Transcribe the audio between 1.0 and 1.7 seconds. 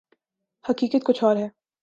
کچھ اور ہے۔